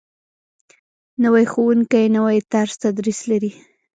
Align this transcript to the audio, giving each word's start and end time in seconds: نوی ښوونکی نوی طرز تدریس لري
نوی 1.23 1.45
ښوونکی 1.51 2.05
نوی 2.17 2.37
طرز 2.51 2.73
تدریس 2.83 3.19
لري 3.29 3.51